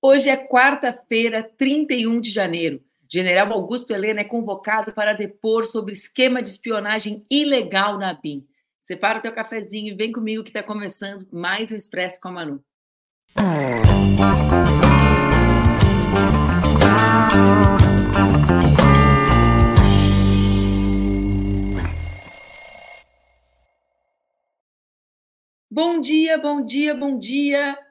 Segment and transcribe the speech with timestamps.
[0.00, 2.80] Hoje é quarta-feira, 31 de janeiro.
[3.10, 8.46] General Augusto Helena é convocado para depor sobre esquema de espionagem ilegal na BIM.
[8.80, 12.30] Separa o teu cafezinho e vem comigo que está começando mais um Expresso com a
[12.30, 12.64] Manu.
[25.68, 27.87] Bom dia, bom dia, bom dia.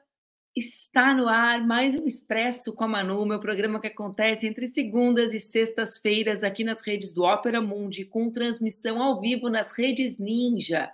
[0.58, 5.32] Está no ar mais um Expresso com a Manu, meu programa que acontece entre segundas
[5.32, 10.90] e sextas-feiras aqui nas redes do Ópera Mundi, com transmissão ao vivo nas redes Ninja.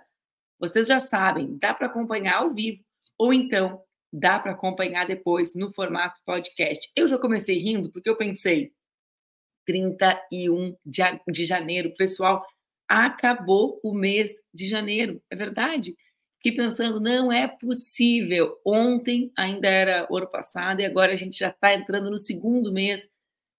[0.59, 2.83] Vocês já sabem, dá para acompanhar ao vivo,
[3.17, 3.81] ou então
[4.13, 6.91] dá para acompanhar depois no formato podcast.
[6.95, 8.71] Eu já comecei rindo porque eu pensei,
[9.65, 10.77] 31
[11.25, 12.45] de janeiro, pessoal,
[12.87, 15.95] acabou o mês de janeiro, é verdade?
[16.45, 18.61] Fiquei pensando, não é possível.
[18.63, 22.71] Ontem ainda era o ano passado e agora a gente já está entrando no segundo
[22.71, 23.09] mês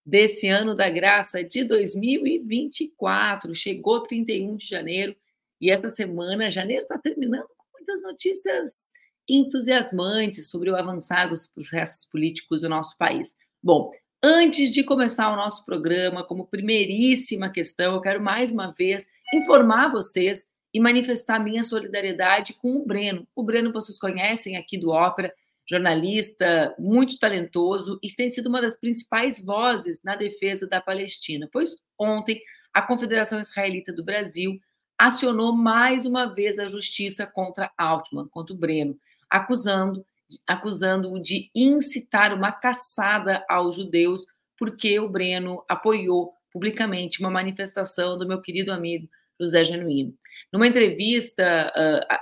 [0.06, 3.52] desse ano da graça de 2024.
[3.56, 5.16] Chegou 31 de janeiro
[5.60, 8.92] e essa semana, janeiro está terminando com muitas notícias
[9.28, 13.34] entusiasmantes sobre o avançar dos processos políticos do nosso país.
[13.60, 13.90] Bom,
[14.22, 19.90] antes de começar o nosso programa, como primeiríssima questão, eu quero mais uma vez informar
[19.90, 23.26] vocês e manifestar minha solidariedade com o Breno.
[23.34, 25.32] O Breno vocês conhecem aqui do Ópera,
[25.68, 31.48] jornalista muito talentoso e tem sido uma das principais vozes na defesa da Palestina.
[31.52, 32.40] Pois ontem
[32.72, 34.58] a Confederação Israelita do Brasil
[34.98, 40.04] acionou mais uma vez a justiça contra Altman, contra o Breno, acusando
[40.46, 44.24] acusando-o de incitar uma caçada aos judeus
[44.58, 49.08] porque o Breno apoiou publicamente uma manifestação do meu querido amigo
[49.40, 50.14] José Genuíno.
[50.52, 51.72] Numa entrevista,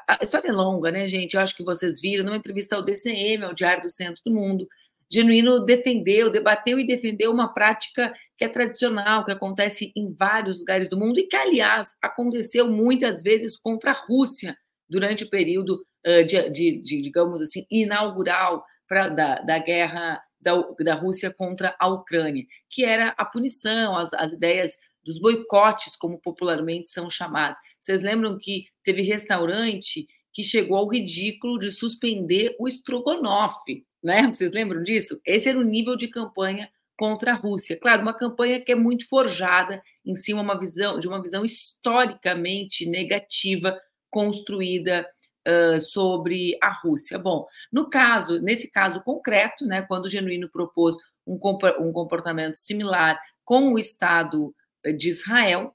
[0.08, 1.34] a, história é longa, né, gente?
[1.34, 4.66] Eu acho que vocês viram, numa entrevista ao DCM, ao Diário do Centro do Mundo,
[5.12, 10.88] Genuíno defendeu, debateu e defendeu uma prática que é tradicional, que acontece em vários lugares
[10.88, 14.56] do mundo e que, aliás, aconteceu muitas vezes contra a Rússia
[14.88, 20.94] durante o período de, de, de digamos assim, inaugural pra, da, da guerra da, da
[20.94, 26.88] Rússia contra a Ucrânia, que era a punição, as, as ideias dos boicotes, como popularmente
[26.88, 27.58] são chamados.
[27.80, 34.26] Vocês lembram que teve restaurante que chegou ao ridículo de suspender o estrogonofe, né?
[34.26, 35.20] Vocês lembram disso?
[35.24, 37.78] Esse era o nível de campanha contra a Rússia.
[37.78, 42.88] Claro, uma campanha que é muito forjada em cima uma visão, de uma visão historicamente
[42.88, 43.78] negativa
[44.10, 45.06] construída
[45.46, 47.18] uh, sobre a Rússia.
[47.18, 51.34] Bom, no caso, nesse caso concreto, né, quando o Genuíno propôs um,
[51.80, 54.54] um comportamento similar com o Estado
[54.92, 55.74] de Israel,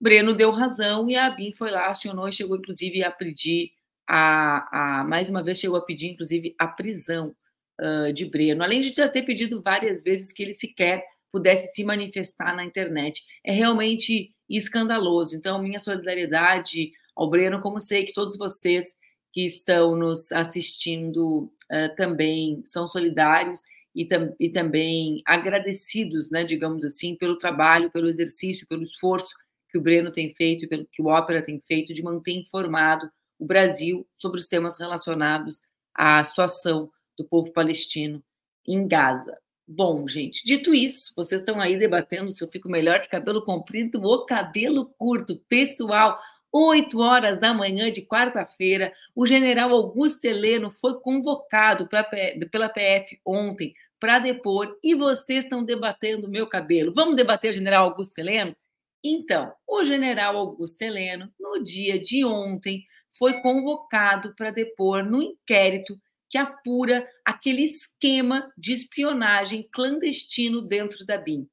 [0.00, 3.72] Breno deu razão e a ABIN foi lá, acionou e chegou, inclusive, a pedir,
[4.08, 7.34] a, a, mais uma vez, chegou a pedir, inclusive, a prisão
[7.80, 11.02] uh, de Breno, além de já ter pedido várias vezes que ele sequer
[11.32, 13.22] pudesse se manifestar na internet.
[13.44, 15.36] É realmente escandaloso.
[15.36, 18.94] Então, minha solidariedade ao Breno, como sei que todos vocês
[19.32, 23.60] que estão nos assistindo uh, também são solidários
[23.96, 29.34] e, tam, e também agradecidos, né, digamos assim, pelo trabalho, pelo exercício, pelo esforço
[29.70, 33.46] que o Breno tem feito pelo que o Ópera tem feito de manter informado o
[33.46, 35.62] Brasil sobre os temas relacionados
[35.94, 38.22] à situação do povo palestino
[38.68, 39.36] em Gaza.
[39.66, 44.00] Bom, gente, dito isso, vocês estão aí debatendo se eu fico melhor de cabelo comprido
[44.02, 45.42] ou cabelo curto.
[45.48, 46.20] Pessoal,
[46.52, 53.74] 8 horas da manhã de quarta-feira, o general Augusto Heleno foi convocado pela PF ontem
[53.98, 56.92] para depor e vocês estão debatendo meu cabelo.
[56.92, 58.54] Vamos debater general Augusto Heleno?
[59.02, 62.84] Então, o general Augusto Heleno, no dia de ontem,
[63.18, 65.98] foi convocado para depor no inquérito
[66.28, 71.48] que apura aquele esquema de espionagem clandestino dentro da BIM.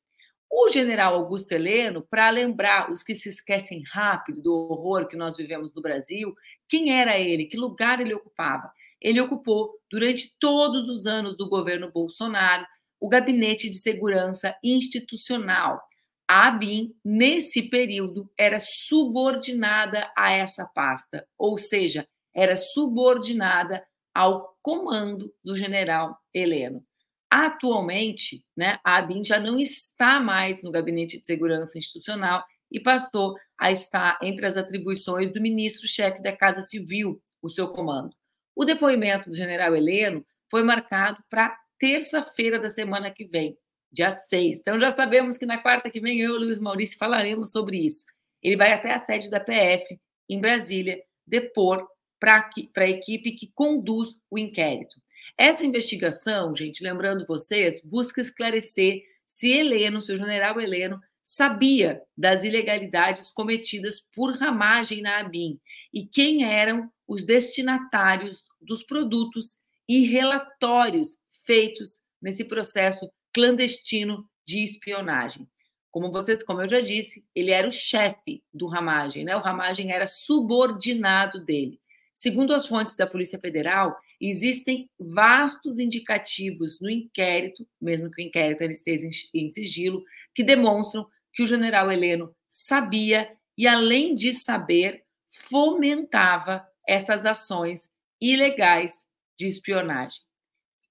[0.49, 5.37] O general Augusto Heleno, para lembrar os que se esquecem rápido do horror que nós
[5.37, 6.33] vivemos no Brasil,
[6.67, 7.45] quem era ele?
[7.45, 8.71] Que lugar ele ocupava?
[9.03, 12.65] Ele ocupou, durante todos os anos do governo Bolsonaro,
[12.99, 15.81] o Gabinete de Segurança Institucional.
[16.25, 23.85] A ABIN, nesse período, era subordinada a essa pasta, ou seja, era subordinada
[24.15, 26.81] ao comando do general Heleno.
[27.29, 33.35] Atualmente, né, a ABIN já não está mais no Gabinete de Segurança Institucional e passou
[33.59, 38.15] a estar entre as atribuições do ministro-chefe da Casa Civil, o seu comando.
[38.55, 43.57] O depoimento do general Heleno foi marcado para terça-feira da semana que vem,
[43.91, 44.59] dia 6.
[44.59, 47.77] Então já sabemos que na quarta que vem eu e o Luiz Maurício falaremos sobre
[47.77, 48.05] isso.
[48.41, 51.87] Ele vai até a sede da PF, em Brasília, depor
[52.19, 55.01] para a equipe que conduz o inquérito.
[55.37, 63.31] Essa investigação, gente, lembrando vocês, busca esclarecer se Heleno, seu general Heleno, sabia das ilegalidades
[63.31, 65.59] cometidas por ramagem na ABIN
[65.93, 69.57] e quem eram os destinatários dos produtos
[69.87, 75.47] e relatórios feitos nesse processo clandestino de espionagem.
[75.91, 79.35] Como vocês, como eu já disse, ele era o chefe do Ramagem, né?
[79.35, 81.79] O Ramagem era subordinado dele.
[82.13, 88.63] Segundo as fontes da Polícia Federal, existem vastos indicativos no inquérito, mesmo que o inquérito
[88.63, 90.03] esteja em sigilo,
[90.33, 97.89] que demonstram que o general Heleno sabia e, além de saber, fomentava essas ações
[98.19, 99.05] ilegais
[99.37, 100.21] de espionagem.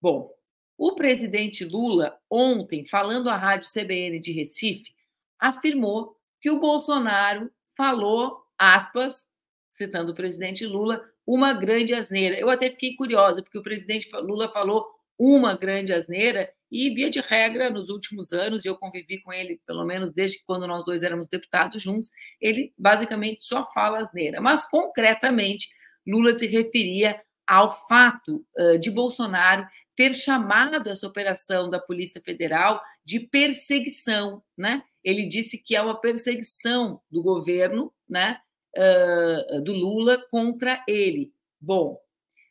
[0.00, 0.30] Bom,
[0.76, 4.92] o presidente Lula, ontem, falando à rádio CBN de Recife,
[5.38, 9.26] afirmou que o Bolsonaro falou, aspas,
[9.70, 12.38] citando o presidente Lula, uma grande asneira.
[12.38, 14.86] Eu até fiquei curiosa, porque o presidente Lula falou
[15.18, 19.60] uma grande asneira, e via de regra, nos últimos anos, e eu convivi com ele,
[19.66, 22.10] pelo menos desde quando nós dois éramos deputados juntos,
[22.40, 24.40] ele basicamente só fala asneira.
[24.40, 25.68] Mas, concretamente,
[26.06, 32.80] Lula se referia ao fato uh, de Bolsonaro ter chamado essa operação da Polícia Federal
[33.04, 34.82] de perseguição, né?
[35.04, 38.40] Ele disse que é uma perseguição do governo, né?
[38.76, 41.32] uh, do Lula contra ele.
[41.60, 41.98] Bom,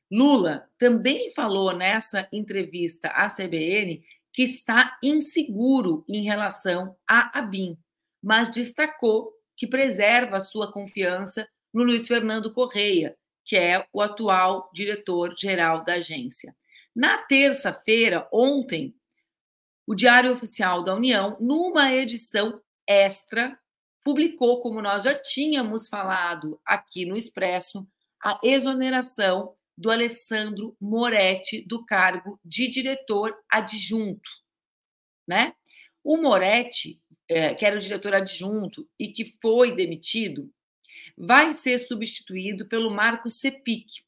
[0.10, 7.78] Lula também falou nessa entrevista à CBN que está inseguro em relação à ABIN,
[8.24, 15.84] mas destacou que preserva sua confiança no Luiz Fernando Correia, que é o atual diretor-geral
[15.84, 16.56] da agência.
[16.96, 18.96] Na terça-feira, ontem,
[19.88, 23.58] o Diário Oficial da União, numa edição extra,
[24.04, 27.88] publicou, como nós já tínhamos falado aqui no Expresso,
[28.24, 34.30] a exoneração do Alessandro Moretti do cargo de diretor adjunto,
[35.28, 35.54] né?
[36.04, 40.52] O Moretti, é, que era o diretor adjunto e que foi demitido,
[41.18, 44.04] vai ser substituído pelo Marco Sepic.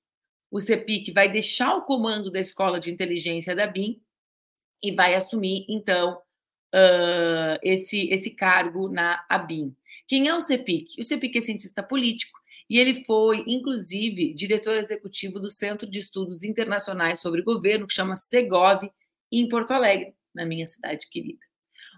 [0.49, 4.01] O Sepic vai deixar o comando da Escola de Inteligência da BIM
[4.83, 6.21] e vai assumir, então,
[6.73, 9.75] uh, esse, esse cargo na ABIN.
[10.07, 10.99] Quem é o CEPIC?
[10.99, 12.37] O CEPIC é cientista político
[12.69, 18.15] e ele foi, inclusive, diretor executivo do Centro de Estudos Internacionais sobre Governo, que chama
[18.15, 18.83] Segov,
[19.31, 21.39] em Porto Alegre, na minha cidade querida.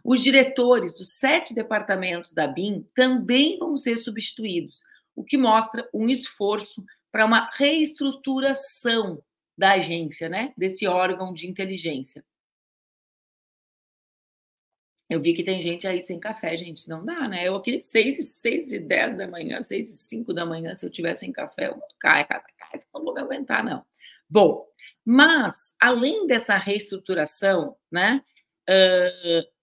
[0.04, 4.84] Os diretores dos sete departamentos da BIM também vão ser substituídos,
[5.16, 9.24] o que mostra um esforço para uma reestruturação
[9.58, 12.24] da agência, né, desse órgão de inteligência.
[15.10, 17.48] Eu vi que tem gente aí sem café, gente, não dá, né?
[17.48, 20.90] Eu aqui, seis, seis e dez da manhã, seis e cinco da manhã, se eu
[20.90, 22.42] tivesse sem café, eu cai, cai,
[22.94, 23.86] não vou me aguentar, não.
[24.28, 24.66] Bom,
[25.06, 28.24] mas, além dessa reestruturação, né,
[28.68, 29.55] uh,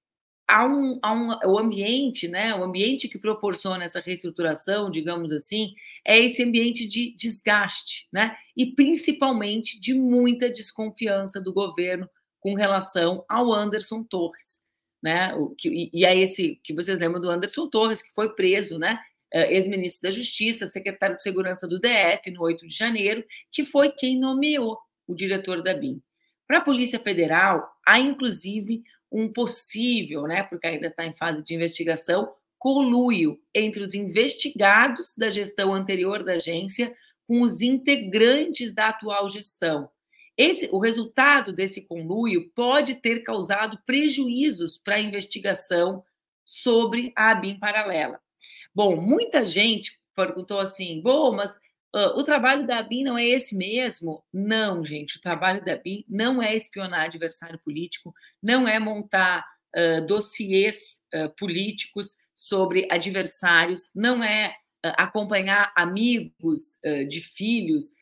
[0.52, 5.72] há um, há um, o ambiente, né, o ambiente que proporciona essa reestruturação, digamos assim,
[6.04, 12.08] é esse ambiente de desgaste, né, e principalmente de muita desconfiança do governo
[12.40, 14.62] com relação ao Anderson Torres
[15.02, 15.34] né?
[15.34, 19.00] O, que, e é esse que vocês lembram do Anderson Torres, que foi preso, né?
[19.32, 23.90] Eh, ex-ministro da Justiça, secretário de Segurança do DF, no 8 de janeiro, que foi
[23.90, 26.00] quem nomeou o diretor da BIM.
[26.46, 31.54] Para a Polícia Federal, há inclusive um possível, né, porque ainda está em fase de
[31.54, 36.94] investigação, coluio entre os investigados da gestão anterior da agência
[37.26, 39.88] com os integrantes da atual gestão,
[40.36, 46.02] esse, o resultado desse conluio pode ter causado prejuízos para a investigação
[46.44, 48.18] sobre a ABIN paralela.
[48.74, 51.56] Bom, muita gente perguntou assim, bom, mas
[51.94, 54.24] uh, o trabalho da ABIN não é esse mesmo?
[54.32, 59.44] Não, gente, o trabalho da ABIN não é espionar adversário político, não é montar
[59.76, 66.76] uh, dossiês uh, políticos sobre adversários, não é acompanhar amigos
[67.08, 67.92] de filhos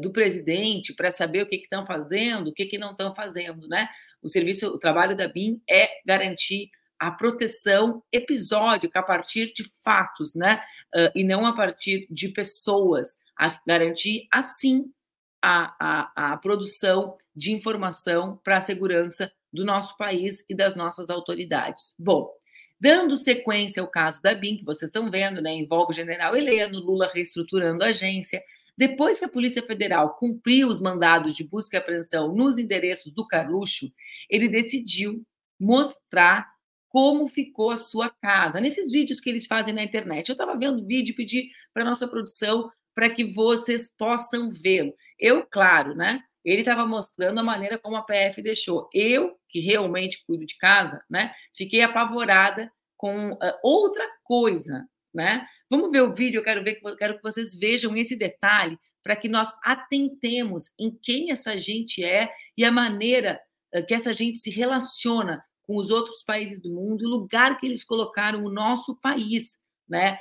[0.00, 3.86] do presidente para saber o que estão fazendo, o que, que não estão fazendo, né?
[4.22, 10.34] O serviço, o trabalho da BIM é garantir a proteção episódica a partir de fatos,
[10.34, 10.62] né?
[10.96, 14.86] Uh, e não a partir de pessoas, a garantir assim
[15.42, 21.10] a, a, a produção de informação para a segurança do nosso país e das nossas
[21.10, 21.94] autoridades.
[21.98, 22.30] Bom,
[22.80, 25.54] dando sequência ao caso da BIM, que vocês estão vendo, né?
[25.54, 28.42] Envolve o general Heleno, Lula reestruturando a agência,
[28.76, 33.26] depois que a Polícia Federal cumpriu os mandados de busca e apreensão nos endereços do
[33.26, 33.90] Carluxo,
[34.28, 35.24] ele decidiu
[35.58, 36.55] mostrar
[36.96, 38.58] como ficou a sua casa.
[38.58, 40.30] Nesses vídeos que eles fazem na internet.
[40.30, 44.94] Eu estava vendo vídeo e pedi para nossa produção para que vocês possam vê-lo.
[45.18, 46.22] Eu, claro, né?
[46.42, 48.88] ele estava mostrando a maneira como a PF deixou.
[48.94, 55.44] Eu, que realmente cuido de casa, né, fiquei apavorada com uh, outra coisa, né?
[55.68, 59.28] Vamos ver o vídeo, eu quero ver, quero que vocês vejam esse detalhe para que
[59.28, 63.38] nós atentemos em quem essa gente é e a maneira
[63.74, 67.66] uh, que essa gente se relaciona com os outros países do mundo, o lugar que
[67.66, 69.58] eles colocaram o nosso país
[69.88, 70.18] né,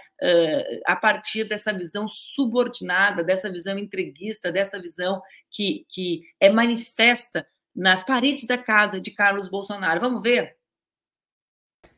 [0.86, 5.22] a partir dessa visão subordinada, dessa visão entreguista, dessa visão
[5.52, 10.00] que, que é manifesta nas paredes da casa de Carlos Bolsonaro.
[10.00, 10.56] Vamos ver?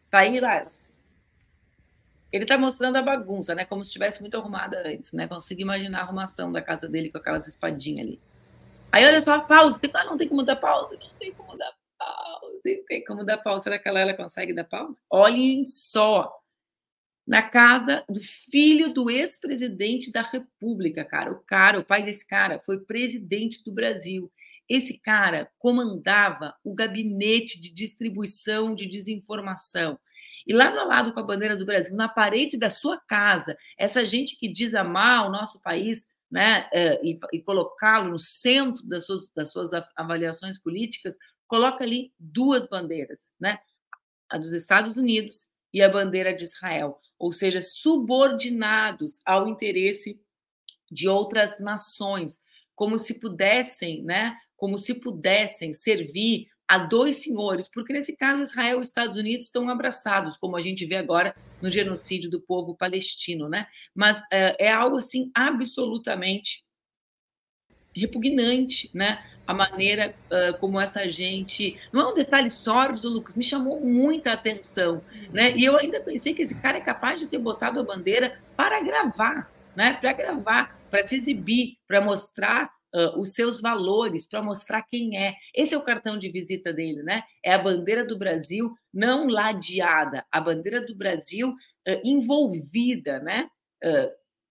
[0.09, 0.67] Tá aí, lá.
[2.31, 3.65] Ele está mostrando a bagunça, né?
[3.65, 5.27] Como se estivesse muito arrumada antes, né?
[5.27, 8.21] Consigo imaginar a arrumação da casa dele com aquelas espadinhas ali.
[8.91, 9.79] Aí olha só, pausa.
[9.79, 10.97] Tem, ah, não tem como dar pausa.
[10.99, 12.61] Não tem como dar pausa.
[12.65, 13.65] Não tem como dar pausa.
[13.65, 15.01] Será que ela, consegue dar pausa?
[15.09, 16.31] Olhem só
[17.27, 21.31] na casa do filho do ex-presidente da República, cara.
[21.33, 24.31] O cara, o pai desse cara, foi presidente do Brasil.
[24.69, 29.99] Esse cara comandava o gabinete de distribuição de desinformação.
[30.45, 34.05] E lado a lado com a bandeira do Brasil, na parede da sua casa, essa
[34.05, 39.05] gente que diz amar o nosso país, né, é, e, e colocá-lo no centro das
[39.05, 43.59] suas, das suas avaliações políticas, coloca ali duas bandeiras, né?
[44.29, 50.19] A dos Estados Unidos e a bandeira de Israel ou seja, subordinados ao interesse
[50.89, 52.39] de outras nações,
[52.75, 58.79] como se pudessem, né, como se pudessem servir a dois senhores, porque nesse caso Israel
[58.79, 63.47] e Estados Unidos estão abraçados, como a gente vê agora no genocídio do povo palestino,
[63.47, 63.67] né?
[63.95, 66.65] Mas é, é algo assim absolutamente
[67.95, 69.25] repugnante, né?
[69.47, 71.79] A maneira uh, como essa gente.
[71.91, 75.01] Não é um detalhe sórdido, Lucas, me chamou muita atenção.
[75.31, 75.55] Né?
[75.55, 78.81] E eu ainda pensei que esse cara é capaz de ter botado a bandeira para
[78.81, 79.93] gravar, né?
[79.93, 85.35] para gravar, para se exibir, para mostrar uh, os seus valores, para mostrar quem é.
[85.55, 87.23] Esse é o cartão de visita dele, né?
[87.43, 93.47] É a bandeira do Brasil não ladeada, a bandeira do Brasil uh, envolvida, né?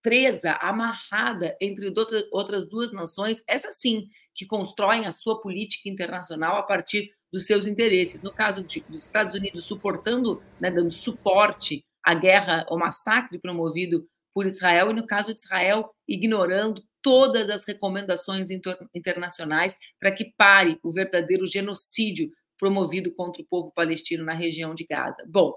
[0.07, 1.93] Presa, amarrada entre
[2.31, 7.67] outras duas nações, essa sim, que constroem a sua política internacional a partir dos seus
[7.67, 8.23] interesses.
[8.23, 14.09] No caso de, dos Estados Unidos suportando, né, dando suporte à guerra, ao massacre promovido
[14.33, 20.33] por Israel, e no caso de Israel, ignorando todas as recomendações inter, internacionais para que
[20.37, 25.25] pare o verdadeiro genocídio promovido contra o povo palestino na região de Gaza.
[25.27, 25.53] Bom,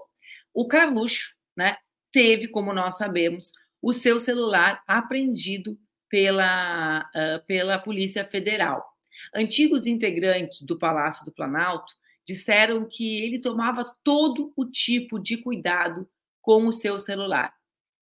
[0.52, 1.76] o Carluxo né,
[2.10, 3.52] teve, como nós sabemos,
[3.82, 8.84] o seu celular apreendido pela, uh, pela Polícia Federal.
[9.34, 11.92] Antigos integrantes do Palácio do Planalto
[12.26, 16.08] disseram que ele tomava todo o tipo de cuidado
[16.42, 17.52] com o seu celular.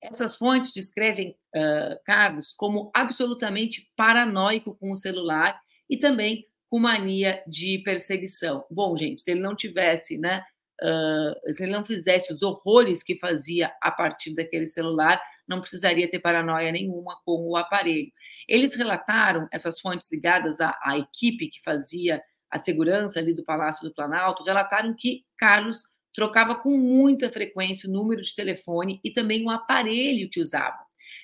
[0.03, 7.43] Essas fontes descrevem uh, Carlos como absolutamente paranoico com o celular e também com mania
[7.47, 8.65] de perseguição.
[8.71, 10.45] Bom, gente, se ele não tivesse, né,
[10.83, 16.09] uh, se ele não fizesse os horrores que fazia a partir daquele celular, não precisaria
[16.09, 18.13] ter paranoia nenhuma com o aparelho.
[18.47, 23.89] Eles relataram, essas fontes ligadas à, à equipe que fazia a segurança ali do Palácio
[23.89, 25.83] do Planalto, relataram que Carlos
[26.15, 30.79] trocava com muita frequência o número de telefone e também o aparelho que usava.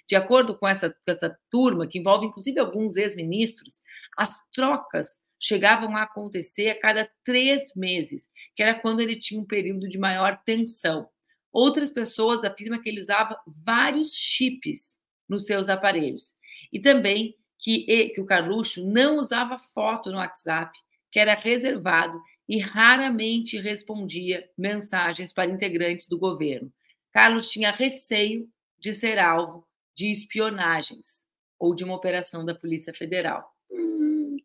[0.09, 3.81] De acordo com essa, com essa turma, que envolve inclusive alguns ex-ministros,
[4.17, 9.47] as trocas chegavam a acontecer a cada três meses, que era quando ele tinha um
[9.47, 11.09] período de maior tensão.
[11.55, 16.33] Outras pessoas afirmam que ele usava vários chips nos seus aparelhos.
[16.73, 20.77] E também que, que o Carluxo não usava foto no WhatsApp,
[21.13, 26.73] que era reservado e raramente respondia mensagens para integrantes do governo.
[27.13, 31.25] Carlos tinha receio de ser alvo de espionagens
[31.57, 33.49] ou de uma operação da Polícia Federal.
[33.71, 34.37] Hum,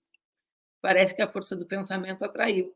[0.79, 2.71] parece que a força do pensamento atraiu.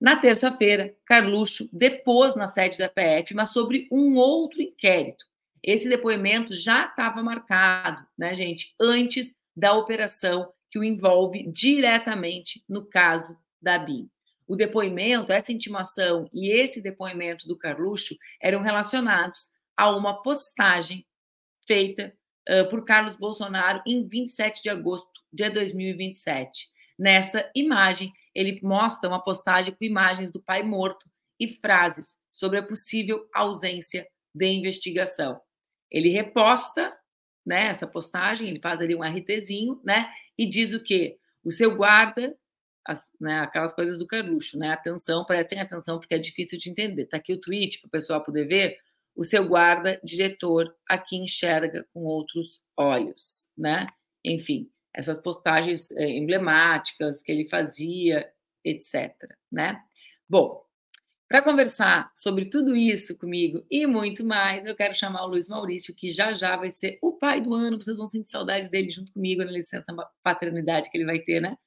[0.00, 5.24] Na terça-feira, Carluxo depôs na sede da PF, mas sobre um outro inquérito.
[5.62, 12.86] Esse depoimento já estava marcado, né, gente, antes da operação que o envolve diretamente no
[12.86, 14.08] caso da BIM.
[14.46, 21.04] O depoimento, essa intimação e esse depoimento do Carluxo eram relacionados a uma postagem
[21.66, 22.14] feita
[22.48, 26.68] uh, por Carlos Bolsonaro em 27 de agosto de 2027.
[26.98, 31.08] Nessa imagem, ele mostra uma postagem com imagens do pai morto
[31.40, 35.40] e frases sobre a possível ausência de investigação.
[35.90, 36.94] Ele reposta
[37.46, 41.16] né, essa postagem, ele faz ali um RTzinho, né, e diz o quê?
[41.42, 42.36] O seu guarda,
[42.84, 47.06] as, né, aquelas coisas do Carluxo, né, atenção, prestem atenção porque é difícil de entender.
[47.06, 48.78] Tá aqui o tweet para o pessoal poder ver.
[49.14, 53.86] O seu guarda, diretor, aqui enxerga com outros olhos, né?
[54.22, 58.26] Enfim, essas postagens é, emblemáticas que ele fazia,
[58.64, 59.12] etc.
[59.52, 59.78] Né?
[60.26, 60.64] Bom,
[61.28, 65.94] para conversar sobre tudo isso comigo e muito mais, eu quero chamar o Luiz Maurício,
[65.94, 67.80] que já já vai ser o pai do ano.
[67.80, 71.58] Vocês vão sentir saudade dele junto comigo na licença paternidade que ele vai ter, né?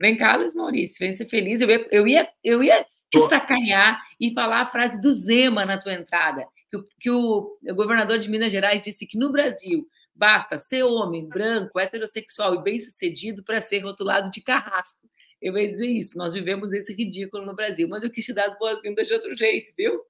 [0.00, 1.60] Vem cá, Luiz Maurício, vem ser feliz.
[1.60, 5.76] Eu ia, eu ia, eu ia te sacanear e falar a frase do Zema na
[5.76, 9.86] tua entrada, que o, que o governador de Minas Gerais disse que no Brasil
[10.18, 15.08] basta ser homem, branco, heterossexual e bem-sucedido para ser rotulado de carrasco
[15.40, 16.18] eu ia dizer isso.
[16.18, 19.34] Nós vivemos esse ridículo no Brasil, mas eu quis te dar as boas-vindas de outro
[19.36, 20.00] jeito, viu?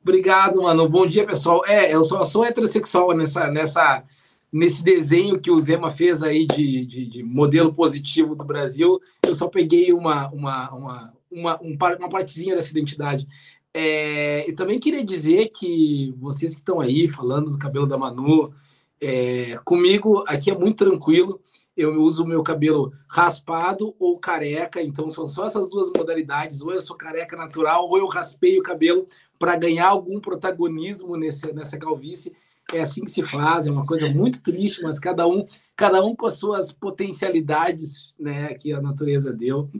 [0.00, 0.88] Obrigado, mano.
[0.88, 1.62] Bom dia, pessoal.
[1.66, 4.04] É, eu só sou heterossexual nessa, nessa,
[4.52, 9.00] nesse desenho que o Zema fez aí de, de, de modelo positivo do Brasil.
[9.22, 13.26] Eu só peguei uma, uma, uma, uma, uma partezinha dessa identidade.
[13.72, 18.52] É, e também queria dizer que vocês que estão aí falando do cabelo da Manu,
[19.00, 21.40] é, comigo aqui é muito tranquilo
[21.80, 26.72] eu uso o meu cabelo raspado ou careca, então são só essas duas modalidades, ou
[26.72, 31.78] eu sou careca natural, ou eu raspei o cabelo para ganhar algum protagonismo nesse, nessa
[31.78, 32.36] calvície.
[32.72, 36.14] É assim que se faz, é uma coisa muito triste, mas cada um, cada um
[36.14, 39.70] com as suas potencialidades, né, que a natureza deu.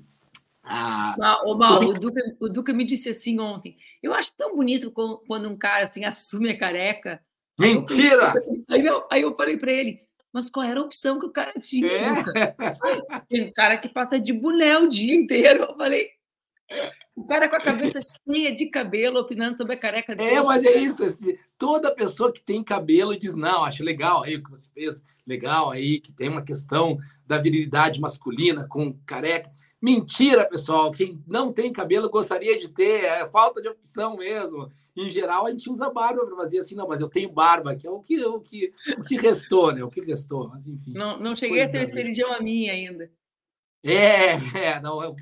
[0.63, 3.77] Ah, o, Mal, o, Duca, o Duca me disse assim ontem.
[4.03, 7.21] Eu acho tão bonito quando um cara assim assume a careca.
[7.61, 8.33] Mentira!
[8.69, 10.01] Aí eu, aí eu falei para ele:
[10.33, 11.87] mas qual era a opção que o cara tinha?
[11.87, 13.21] É.
[13.29, 15.65] Tem um cara que passa de boné o dia inteiro.
[15.65, 16.09] Eu falei,
[17.17, 17.99] o cara com a cabeça
[18.29, 20.37] cheia de cabelo opinando sobre a careca dele.
[20.37, 21.05] É, mas é isso.
[21.05, 25.03] Assim, toda pessoa que tem cabelo diz: não, acho legal aí o que você fez,
[25.27, 29.51] legal aí, que tem uma questão da virilidade masculina com careca.
[29.81, 30.91] Mentira, pessoal.
[30.91, 35.51] Quem não tem cabelo gostaria de ter, é falta de opção mesmo em geral, a
[35.51, 38.23] gente usa barba para fazer assim, não, mas eu tenho barba, que é o que,
[38.25, 39.83] o que, o que restou, né?
[39.83, 40.93] O que restou, mas enfim.
[40.93, 43.11] Não, não cheguei a ter esse religião a mim ainda.
[43.83, 45.13] É, é, não, é,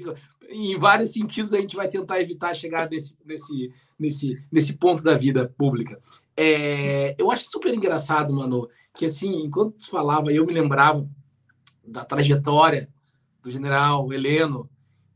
[0.49, 5.17] em vários sentidos a gente vai tentar evitar chegar nesse, nesse, nesse, nesse ponto da
[5.17, 6.01] vida pública.
[6.37, 11.09] É, eu acho super engraçado, mano, que assim, enquanto tu falava, eu me lembrava
[11.85, 12.89] da trajetória
[13.43, 14.69] do general Heleno,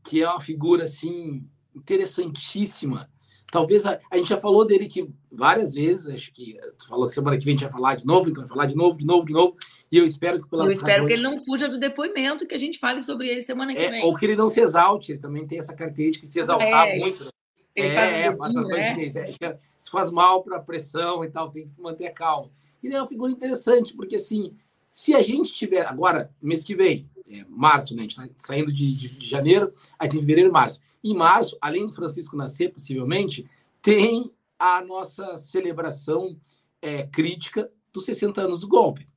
[0.03, 3.09] que é uma figura assim interessantíssima
[3.53, 7.37] Talvez a, a, gente já falou dele que várias vezes, acho que tu falou semana
[7.37, 9.27] que vem a gente vai falar de novo, então vai falar de novo, de novo,
[9.27, 9.55] de novo.
[9.91, 11.07] E eu espero que pelas Eu espero razões...
[11.07, 13.91] que ele não fuja do depoimento, que a gente fale sobre ele semana que é,
[13.91, 14.03] vem.
[14.05, 16.97] Ou que ele não se exalte, ele também tem essa característica de se exaltar é,
[16.97, 17.25] muito.
[17.25, 17.29] Né?
[17.75, 19.29] Ele é, faz, um dedinho, né?
[19.39, 22.49] é, se faz mal para a pressão e tal, tem que manter a calma.
[22.83, 24.57] Ele é uma figura interessante, porque assim,
[24.89, 28.01] se a gente tiver agora, mês que vem, é, março, né?
[28.01, 30.81] A gente está saindo de, de, de janeiro, aí tem fevereiro e março.
[31.03, 33.49] Em março, além do Francisco nascer, possivelmente,
[33.81, 36.37] tem a nossa celebração
[36.81, 39.07] é, crítica dos 60 anos do golpe.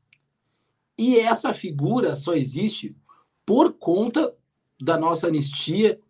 [0.99, 2.97] E essa figura só existe
[3.45, 4.35] por conta
[4.81, 6.01] da nossa anistia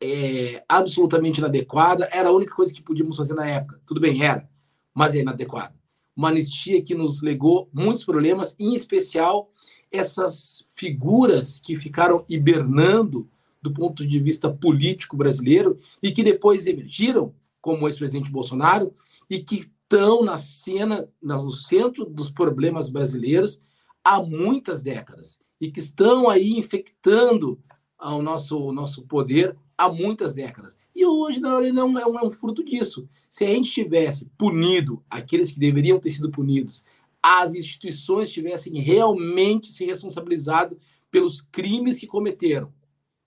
[0.00, 2.08] é, absolutamente inadequada.
[2.12, 3.80] Era a única coisa que podíamos fazer na época.
[3.84, 4.48] Tudo bem, era,
[4.94, 5.74] mas é inadequada.
[6.16, 9.50] Uma anistia que nos legou muitos problemas, em especial
[9.90, 13.28] essas figuras que ficaram hibernando
[13.60, 18.94] do ponto de vista político brasileiro e que depois emergiram, como o ex-presidente Bolsonaro,
[19.28, 23.60] e que estão na cena, no centro dos problemas brasileiros
[24.04, 27.60] há muitas décadas e que estão aí infectando
[27.98, 30.78] o nosso, o nosso poder há muitas décadas.
[30.94, 33.08] E hoje não, não é, é um fruto disso.
[33.28, 36.84] Se a gente tivesse punido aqueles que deveriam ter sido punidos,
[37.22, 40.78] as instituições tivessem realmente se responsabilizado
[41.10, 42.72] pelos crimes que cometeram,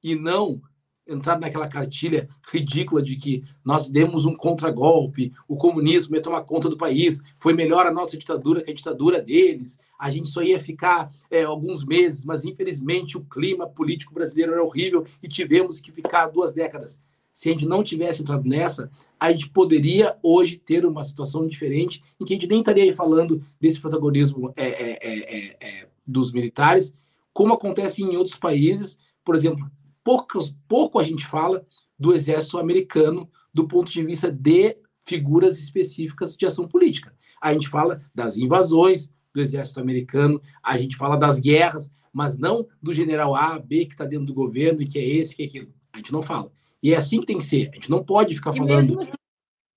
[0.03, 0.61] e não
[1.07, 6.69] entrar naquela cartilha ridícula de que nós demos um contragolpe, o comunismo ia tomar conta
[6.69, 10.59] do país, foi melhor a nossa ditadura que a ditadura deles, a gente só ia
[10.59, 15.91] ficar é, alguns meses, mas infelizmente o clima político brasileiro era horrível e tivemos que
[15.91, 17.01] ficar duas décadas.
[17.33, 22.03] Se a gente não tivesse entrado nessa, a gente poderia hoje ter uma situação diferente
[22.19, 26.93] em que a gente nem estaria falando desse protagonismo é, é, é, é dos militares,
[27.33, 29.69] como acontece em outros países, por exemplo,
[30.03, 31.65] poucos, pouco a gente fala
[31.97, 37.13] do exército americano do ponto de vista de figuras específicas de ação política.
[37.41, 42.67] A gente fala das invasões do exército americano, a gente fala das guerras, mas não
[42.81, 45.45] do general A, B que está dentro do governo e que é esse, que é
[45.45, 45.73] aquilo.
[45.91, 46.51] A gente não fala.
[46.83, 47.69] E é assim que tem que ser.
[47.71, 48.75] A gente não pode ficar e falando.
[48.75, 48.99] Mesmo,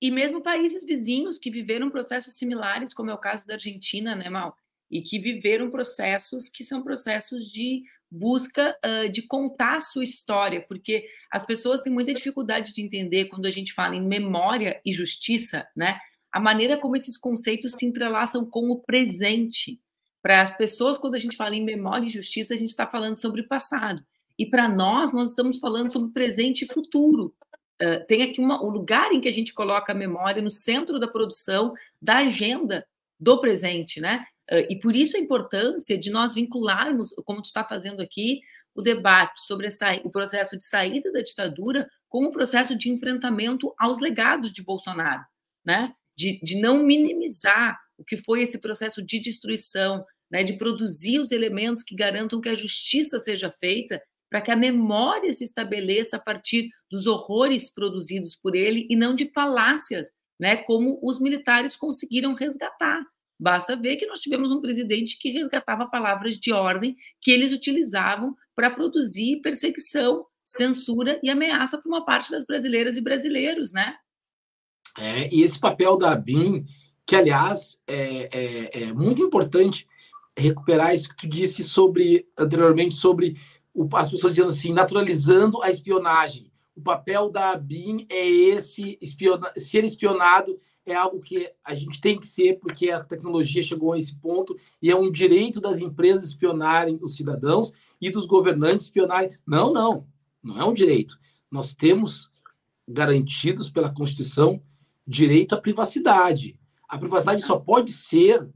[0.03, 4.29] e mesmo países vizinhos que viveram processos similares, como é o caso da Argentina, né,
[4.29, 4.57] Mal?
[4.91, 10.65] E que viveram processos que são processos de busca uh, de contar a sua história,
[10.67, 14.93] porque as pessoas têm muita dificuldade de entender quando a gente fala em memória e
[14.93, 15.99] justiça, né?
[16.33, 19.81] A maneira como esses conceitos se entrelaçam com o presente.
[20.23, 23.17] Para as pessoas, quando a gente fala em memória e justiça, a gente está falando
[23.17, 24.05] sobre o passado.
[24.39, 27.35] E para nós, nós estamos falando sobre presente e futuro.
[27.81, 30.99] Uh, tem aqui uma, um lugar em que a gente coloca a memória no centro
[30.99, 32.87] da produção, da agenda
[33.19, 34.27] do presente, né?
[34.51, 38.41] Uh, e por isso a importância de nós vincularmos, como tu está fazendo aqui,
[38.75, 39.69] o debate sobre
[40.05, 45.25] o processo de saída da ditadura com o processo de enfrentamento aos legados de Bolsonaro,
[45.65, 45.95] né?
[46.17, 50.43] De, de não minimizar o que foi esse processo de destruição, né?
[50.43, 54.01] De produzir os elementos que garantam que a justiça seja feita
[54.37, 59.15] para que a memória se estabeleça a partir dos horrores produzidos por ele e não
[59.15, 63.03] de falácias, né, como os militares conseguiram resgatar.
[63.41, 68.37] Basta ver que nós tivemos um presidente que resgatava palavras de ordem que eles utilizavam
[68.55, 73.97] para produzir perseguição, censura e ameaça para uma parte das brasileiras e brasileiros, né?
[74.99, 76.67] É, e esse papel da BIM,
[77.07, 79.87] que aliás é, é, é muito importante
[80.37, 83.39] recuperar isso que tu disse sobre anteriormente sobre
[83.93, 86.51] as pessoas dizendo assim, naturalizando a espionagem.
[86.75, 92.19] O papel da BIM é esse, espiona, ser espionado é algo que a gente tem
[92.19, 96.27] que ser, porque a tecnologia chegou a esse ponto, e é um direito das empresas
[96.27, 99.33] espionarem os cidadãos e dos governantes espionarem.
[99.45, 100.07] Não, não,
[100.41, 101.19] não é um direito.
[101.51, 102.31] Nós temos
[102.87, 104.61] garantidos pela Constituição
[105.05, 106.57] direito à privacidade.
[106.89, 108.49] A privacidade só pode ser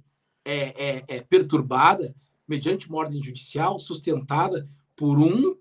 [0.44, 2.14] é, é, é perturbada
[2.46, 4.68] mediante uma ordem judicial sustentada
[5.00, 5.56] por um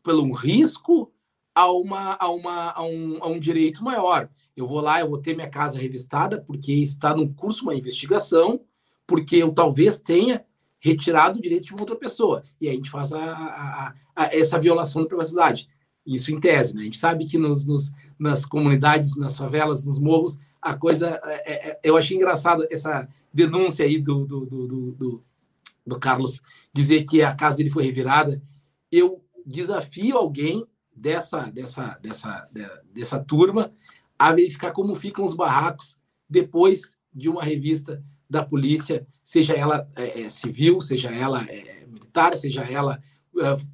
[0.00, 1.12] pelo um risco
[1.52, 4.28] a, uma, a, uma, a, um, a um direito maior.
[4.56, 8.60] Eu vou lá, eu vou ter minha casa revistada porque está no curso uma investigação,
[9.08, 10.44] porque eu talvez tenha
[10.78, 12.44] retirado o direito de uma outra pessoa.
[12.60, 15.68] E aí a gente faz a, a, a, essa violação da privacidade.
[16.06, 16.82] Isso em tese, né?
[16.82, 21.20] A gente sabe que nos, nos, nas comunidades, nas favelas, nos morros, a coisa.
[21.24, 25.24] É, é, é eu achei engraçado essa denúncia aí do, do, do, do,
[25.84, 26.40] do Carlos
[26.74, 28.42] dizer que a casa dele foi revirada.
[28.90, 32.44] Eu desafio alguém dessa, dessa, dessa,
[32.92, 33.72] dessa turma
[34.18, 35.96] a verificar como ficam os barracos
[36.28, 42.36] depois de uma revista da polícia, seja ela é, é civil, seja ela é, militar,
[42.36, 43.00] seja ela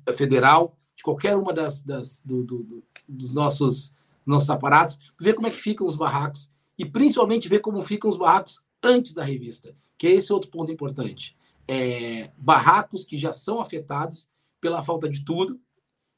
[0.07, 3.95] é, federal, de qualquer uma das, das do, do, dos nossos,
[4.27, 8.19] nossos aparatos, ver como é que ficam os barracos e principalmente ver como ficam os
[8.19, 11.37] barracos antes da revista, que é esse outro ponto importante.
[11.69, 14.29] É, barracos que já são afetados
[14.61, 15.61] pela falta de tudo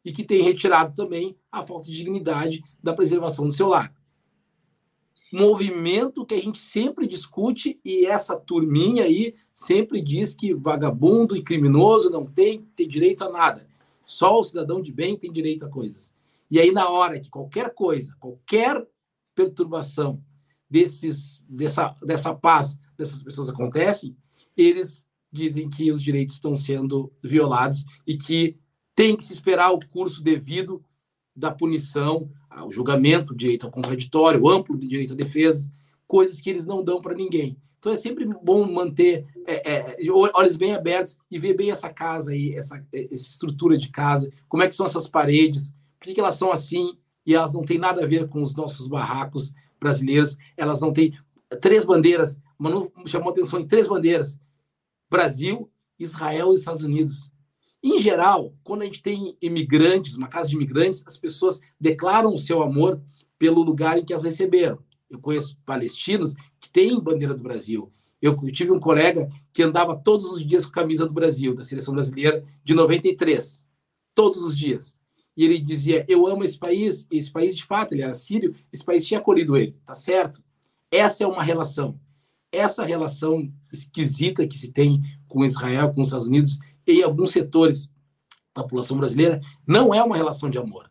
[0.04, 3.94] e que têm retirado também a falta de dignidade da preservação do seu lar
[5.32, 11.42] movimento que a gente sempre discute e essa turminha aí sempre diz que vagabundo e
[11.42, 13.66] criminoso não tem, tem direito a nada.
[14.04, 16.12] Só o cidadão de bem tem direito a coisas.
[16.50, 18.86] E aí, na hora que qualquer coisa, qualquer
[19.34, 20.20] perturbação
[20.68, 24.14] desses, dessa, dessa paz dessas pessoas acontece,
[24.54, 28.56] eles dizem que os direitos estão sendo violados e que
[28.94, 30.84] tem que se esperar o curso devido
[31.34, 32.30] da punição,
[32.66, 35.72] o julgamento, o direito ao contraditório, amplo direito à defesa,
[36.06, 37.56] coisas que eles não dão para ninguém.
[37.78, 39.96] Então é sempre bom manter é, é,
[40.34, 44.62] olhos bem abertos e ver bem essa casa aí, essa, essa estrutura de casa, como
[44.62, 47.78] é que são essas paredes, por que, que elas são assim e elas não têm
[47.78, 51.12] nada a ver com os nossos barracos brasileiros, elas não têm
[51.60, 54.38] três bandeiras, Manu chamou atenção em três bandeiras,
[55.12, 57.30] Brasil, Israel e Estados Unidos.
[57.82, 62.38] Em geral, quando a gente tem imigrantes, uma casa de imigrantes, as pessoas declaram o
[62.38, 62.98] seu amor
[63.38, 64.78] pelo lugar em que as receberam.
[65.10, 67.92] Eu conheço palestinos que têm bandeira do Brasil.
[68.22, 71.62] Eu, tive um colega que andava todos os dias com a camisa do Brasil, da
[71.62, 73.66] seleção brasileira, de 93.
[74.14, 74.96] Todos os dias.
[75.36, 77.06] E ele dizia: Eu amo esse país.
[77.10, 79.76] Esse país, de fato, ele era sírio, esse país tinha acolhido ele.
[79.84, 80.42] Tá certo?
[80.90, 81.98] Essa é uma relação.
[82.52, 87.90] Essa relação esquisita que se tem com Israel, com os Estados Unidos, em alguns setores
[88.54, 90.90] da população brasileira, não é uma relação de amor.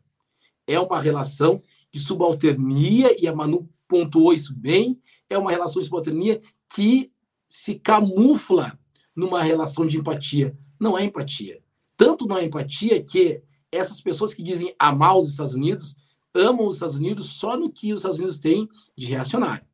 [0.66, 5.88] É uma relação de subalternia, e a Manu pontuou isso bem, é uma relação de
[5.88, 6.42] subalternia
[6.74, 7.12] que
[7.48, 8.78] se camufla
[9.16, 10.58] numa relação de empatia.
[10.80, 11.62] Não é empatia.
[11.96, 15.96] Tanto não é empatia que essas pessoas que dizem amar os Estados Unidos
[16.34, 19.66] amam os Estados Unidos só no que os Estados Unidos têm de reacionário.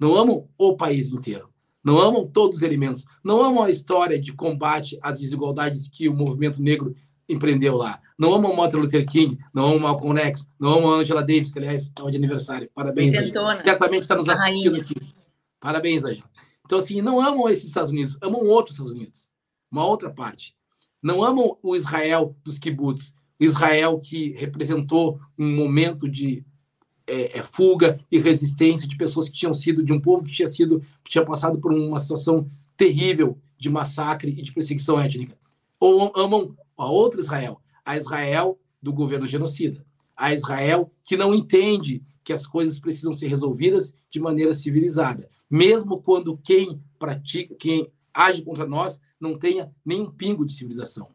[0.00, 1.50] Não amam o país inteiro
[1.82, 6.14] não amam todos os elementos, não amam a história de combate às desigualdades que o
[6.14, 6.94] movimento negro
[7.28, 8.00] empreendeu lá.
[8.18, 11.84] Não amam Martin Luther King, não amam Malcolm X, não amam Angela Davis, que aliás
[11.84, 12.68] estava de aniversário.
[12.74, 13.56] Parabéns, Angela.
[13.56, 14.94] Certamente está nos assistindo aqui.
[15.58, 16.28] Parabéns, Angela.
[16.64, 19.28] Então, assim, não amam esses Estados Unidos, amam outros Estados Unidos.
[19.70, 20.54] Uma outra parte.
[21.02, 26.44] Não amam o Israel dos kibbutz, Israel que representou um momento de
[27.10, 30.48] é, é, fuga e resistência de pessoas que tinham sido de um povo que tinha
[30.48, 35.36] sido que tinha passado por uma situação terrível de massacre e de perseguição étnica.
[35.78, 39.84] Ou amam a outra Israel, a Israel do governo genocida,
[40.16, 46.00] a Israel que não entende que as coisas precisam ser resolvidas de maneira civilizada, mesmo
[46.00, 51.08] quando quem pratica, quem age contra nós não tenha nenhum pingo de civilização.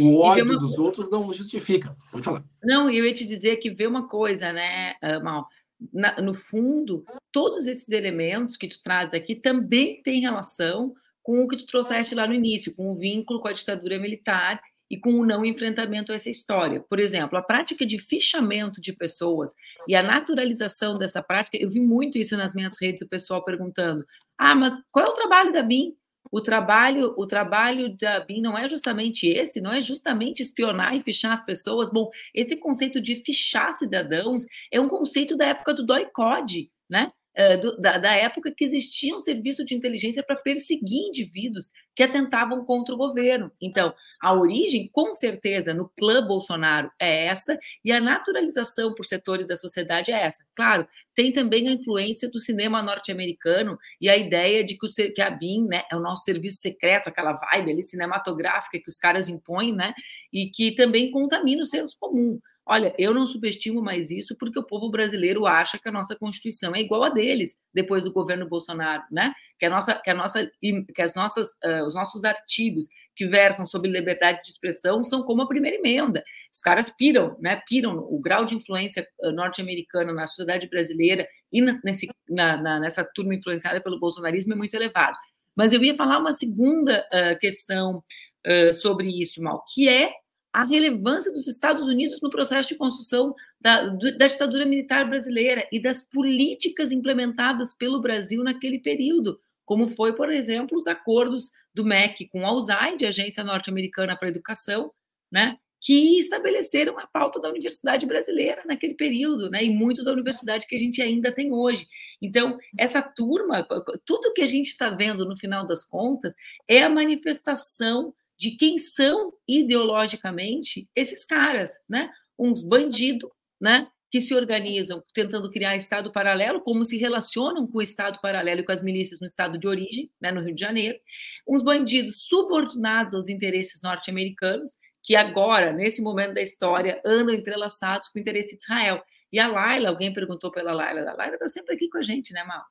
[0.00, 0.58] O ódio uma...
[0.58, 1.94] dos outros não justifica.
[2.10, 2.44] Pode falar.
[2.62, 5.46] Não, eu ia te dizer que vê uma coisa, né, Mal?
[5.92, 11.46] Na, no fundo, todos esses elementos que tu traz aqui também têm relação com o
[11.46, 15.10] que tu trouxeste lá no início, com o vínculo com a ditadura militar e com
[15.10, 16.80] o não enfrentamento a essa história.
[16.80, 19.52] Por exemplo, a prática de fichamento de pessoas
[19.86, 24.04] e a naturalização dessa prática, eu vi muito isso nas minhas redes, o pessoal perguntando:
[24.38, 25.94] ah, mas qual é o trabalho da BIM?
[26.30, 31.00] O trabalho, o trabalho da BIM não é justamente esse, não é justamente espionar e
[31.00, 31.90] fichar as pessoas.
[31.90, 37.10] Bom, esse conceito de fichar cidadãos é um conceito da época do DOI-CODE, né?
[37.56, 42.64] Do, da, da, época que existia um serviço de inteligência para perseguir indivíduos que atentavam
[42.64, 43.52] contra o governo.
[43.62, 49.46] Então, a origem, com certeza, no clã Bolsonaro é essa, e a naturalização por setores
[49.46, 50.44] da sociedade é essa.
[50.56, 55.22] Claro, tem também a influência do cinema norte-americano e a ideia de que, o, que
[55.22, 59.28] a BIM né, é o nosso serviço secreto, aquela vibe ali cinematográfica que os caras
[59.28, 59.94] impõem, né,
[60.32, 62.40] e que também contamina o senso comum.
[62.70, 66.74] Olha, eu não subestimo mais isso porque o povo brasileiro acha que a nossa Constituição
[66.76, 69.32] é igual a deles depois do governo Bolsonaro, né?
[69.58, 73.64] Que a nossa, que a nossa, que as nossas, uh, os nossos artigos que versam
[73.64, 76.22] sobre liberdade de expressão são como a primeira emenda.
[76.52, 77.62] Os caras piram, né?
[77.66, 83.02] Piram o grau de influência norte-americana na sociedade brasileira e na, nesse, na, na, nessa
[83.02, 85.16] turma influenciada pelo bolsonarismo é muito elevado.
[85.56, 88.04] Mas eu ia falar uma segunda uh, questão
[88.46, 90.12] uh, sobre isso, Mal, que é
[90.58, 95.80] a relevância dos Estados Unidos no processo de construção da, da, ditadura militar brasileira e
[95.80, 102.26] das políticas implementadas pelo Brasil naquele período, como foi, por exemplo, os acordos do MEC
[102.26, 104.90] com a USAID, Agência Norte-Americana para a Educação,
[105.30, 110.66] né, que estabeleceram a pauta da universidade brasileira naquele período, né, e muito da universidade
[110.66, 111.86] que a gente ainda tem hoje.
[112.20, 113.64] Então, essa turma,
[114.04, 116.34] tudo que a gente está vendo no final das contas
[116.66, 122.10] é a manifestação de quem são ideologicamente esses caras, né?
[122.38, 123.28] Uns bandidos,
[123.60, 123.88] né?
[124.10, 128.64] Que se organizam tentando criar Estado paralelo, como se relacionam com o Estado paralelo e
[128.64, 130.98] com as milícias no estado de origem, né, no Rio de Janeiro.
[131.46, 138.18] Uns bandidos subordinados aos interesses norte-americanos, que agora, nesse momento da história, andam entrelaçados com
[138.18, 139.02] o interesse de Israel.
[139.30, 142.32] E a Laila, alguém perguntou pela Laila, a Laila está sempre aqui com a gente,
[142.32, 142.64] né, Mal?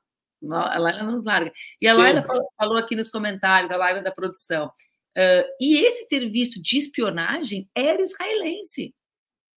[0.66, 1.52] A Laila não nos larga.
[1.80, 4.70] E a Laila falou, falou, aqui nos comentários, a Laila da produção,
[5.18, 8.94] Uh, e esse serviço de espionagem era israelense.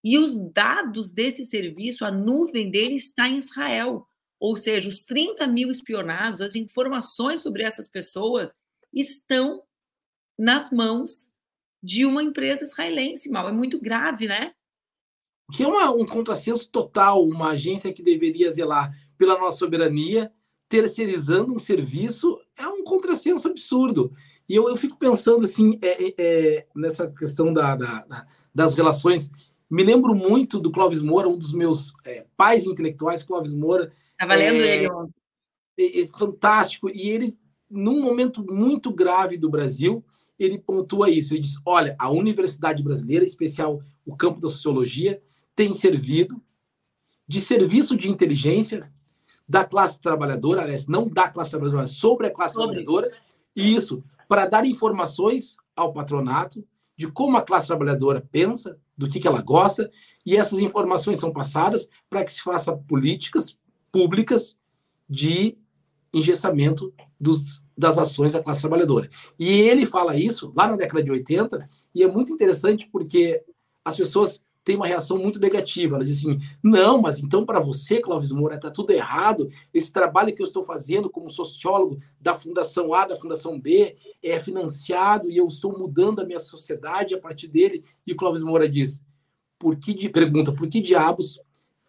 [0.03, 4.07] E os dados desse serviço, a nuvem dele está em Israel.
[4.39, 8.55] Ou seja, os 30 mil espionados, as informações sobre essas pessoas
[8.91, 9.61] estão
[10.35, 11.31] nas mãos
[11.83, 13.47] de uma empresa israelense, mal.
[13.47, 14.53] É muito grave, né?
[15.53, 20.33] Que é uma, um contrassenso total, uma agência que deveria zelar pela nossa soberania,
[20.67, 24.11] terceirizando um serviço, é um contrassenso absurdo.
[24.51, 28.75] E eu, eu fico pensando assim é, é, é, nessa questão da, da, da, das
[28.75, 29.31] relações.
[29.69, 33.93] Me lembro muito do Clóvis Moura, um dos meus é, pais intelectuais, Clóvis Moura.
[34.11, 35.15] Estava lendo é, ele ontem.
[35.79, 36.89] É, fantástico.
[36.89, 37.37] E ele,
[37.69, 40.03] num momento muito grave do Brasil,
[40.37, 41.33] ele pontua isso.
[41.33, 45.21] Ele diz: olha, a universidade brasileira, em especial o campo da sociologia,
[45.55, 46.41] tem servido
[47.25, 48.91] de serviço de inteligência
[49.47, 52.83] da classe trabalhadora, aliás, não da classe trabalhadora, sobre a classe sobre.
[52.83, 53.11] trabalhadora,
[53.55, 56.65] e isso para dar informações ao patronato
[56.95, 59.91] de como a classe trabalhadora pensa, do que, que ela gosta,
[60.25, 63.59] e essas informações são passadas para que se faça políticas
[63.91, 64.55] públicas
[65.09, 65.57] de
[66.13, 69.09] engessamento dos, das ações da classe trabalhadora.
[69.37, 73.37] E ele fala isso lá na década de 80, e é muito interessante porque
[73.83, 75.95] as pessoas tem uma reação muito negativa.
[75.95, 79.49] Ela diz assim: não, mas então para você, Clóvis Moura, está tudo errado.
[79.73, 84.39] Esse trabalho que eu estou fazendo como sociólogo da Fundação A, da Fundação B, é
[84.39, 87.83] financiado e eu estou mudando a minha sociedade a partir dele.
[88.05, 89.03] E o Clóvis Moura diz:
[89.57, 91.39] por que, pergunta, por que diabos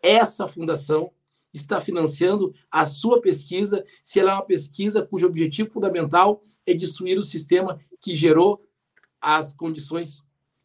[0.02, 1.10] essa fundação
[1.54, 7.18] está financiando a sua pesquisa se ela é uma pesquisa cujo objetivo fundamental é destruir
[7.18, 8.64] o sistema que gerou
[9.20, 10.22] as condições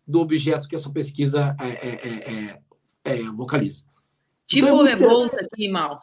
[0.08, 2.60] do objeto que essa pesquisa é, é,
[3.04, 3.84] é, vocaliza.
[4.46, 6.02] Tipo então, Rebolsa aqui, Mal.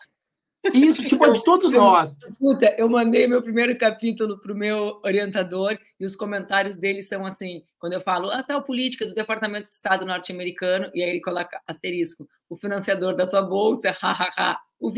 [0.73, 2.17] Isso, tipo, de todos eu, nós.
[2.39, 7.27] Puta, eu mandei meu primeiro capítulo para o meu orientador e os comentários dele são
[7.27, 11.21] assim, quando eu falo, ah, tal política do Departamento de Estado norte-americano, e aí ele
[11.21, 14.59] coloca asterisco, o financiador da tua bolsa, hahaha.
[14.81, 14.93] o,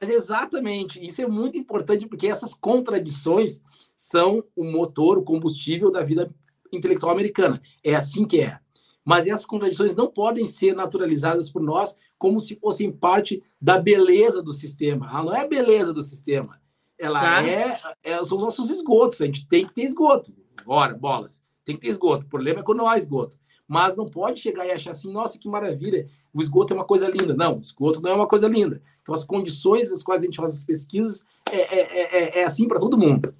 [0.00, 3.60] Mas exatamente, isso é muito importante porque essas contradições
[3.94, 6.30] são o motor, o combustível da vida
[6.72, 7.60] intelectual americana.
[7.82, 8.58] É assim que é.
[9.04, 14.42] Mas essas contradições não podem ser naturalizadas por nós como se fossem parte da beleza
[14.42, 15.08] do sistema.
[15.10, 16.60] Ela não é a beleza do sistema.
[16.98, 17.48] Ela tá.
[17.48, 19.20] é, é, são nossos esgotos.
[19.20, 20.32] A gente tem que ter esgoto.
[20.66, 21.42] Ora, bolas.
[21.64, 22.26] Tem que ter esgoto.
[22.26, 23.38] O problema é quando não há esgoto.
[23.66, 27.08] Mas não pode chegar e achar assim, nossa, que maravilha, o esgoto é uma coisa
[27.08, 27.34] linda.
[27.34, 28.82] Não, o esgoto não é uma coisa linda.
[29.00, 32.66] Então, as condições nas quais a gente faz as pesquisas é, é, é, é assim
[32.66, 33.34] para todo mundo.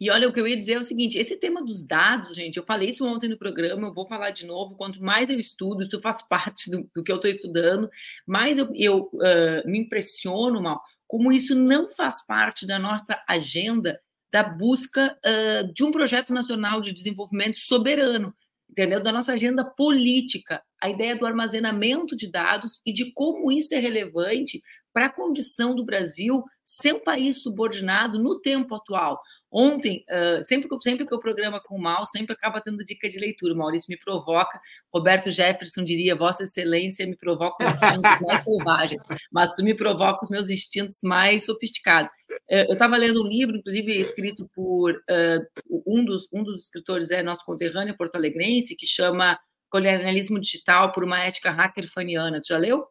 [0.00, 2.56] E olha, o que eu ia dizer é o seguinte: esse tema dos dados, gente,
[2.56, 4.76] eu falei isso ontem no programa, eu vou falar de novo.
[4.76, 7.90] Quanto mais eu estudo, isso faz parte do, do que eu estou estudando,
[8.26, 14.00] mais eu, eu uh, me impressiono, mal, como isso não faz parte da nossa agenda
[14.32, 18.34] da busca uh, de um projeto nacional de desenvolvimento soberano,
[18.68, 19.00] entendeu?
[19.00, 23.78] Da nossa agenda política, a ideia do armazenamento de dados e de como isso é
[23.78, 24.60] relevante
[24.92, 29.20] para a condição do Brasil ser um país subordinado no tempo atual.
[29.56, 33.08] Ontem, uh, sempre, que, sempre que eu programa com o Mal, sempre acaba tendo dica
[33.08, 33.54] de leitura.
[33.54, 34.60] O Maurício me provoca,
[34.92, 39.00] Roberto Jefferson diria, Vossa Excelência me provoca os instintos mais selvagens,
[39.32, 42.10] mas tu me provoca os meus instintos mais sofisticados.
[42.50, 47.12] Uh, eu estava lendo um livro, inclusive escrito por uh, um, dos, um dos escritores,
[47.12, 49.38] é nosso conterrâneo porto-alegrense, que chama
[49.70, 52.40] Colonialismo Digital por uma Ética Hackerfaniana.
[52.40, 52.88] Tu já leu?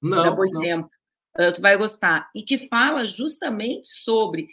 [0.00, 0.22] Não.
[0.22, 0.88] Dá bom tempo.
[1.54, 2.30] tu vai gostar.
[2.34, 4.48] E que fala justamente sobre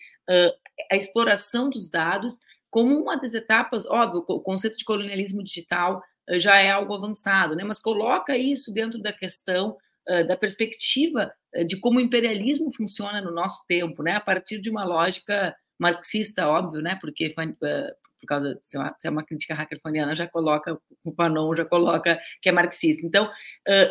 [0.91, 2.39] a exploração dos dados
[2.73, 7.55] como uma das etapas, óbvio, o conceito de colonialismo digital uh, já é algo avançado,
[7.55, 7.63] né?
[7.63, 9.77] mas coloca isso dentro da questão
[10.09, 14.15] uh, da perspectiva uh, de como o imperialismo funciona no nosso tempo, né?
[14.15, 16.97] a partir de uma lógica marxista, óbvio, né?
[16.99, 21.65] porque por causa de ser uma, ser uma crítica hackerfoniana, já coloca, o Panon já
[21.65, 23.05] coloca que é marxista.
[23.05, 23.29] Então,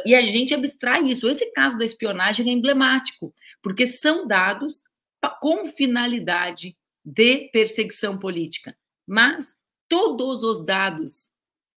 [0.07, 1.29] e a gente abstrai isso.
[1.29, 4.85] Esse caso da espionagem é emblemático, porque são dados
[5.29, 8.77] com finalidade de perseguição política.
[9.07, 9.57] Mas
[9.89, 11.31] todos os dados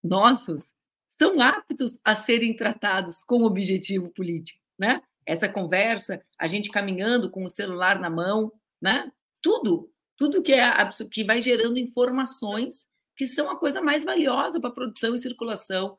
[0.04, 0.72] nossos
[1.08, 5.02] são aptos a serem tratados com objetivo político, né?
[5.26, 9.12] Essa conversa, a gente caminhando com o celular na mão, né?
[9.42, 10.72] Tudo, tudo que é
[11.10, 15.98] que vai gerando informações que são a coisa mais valiosa para a produção e circulação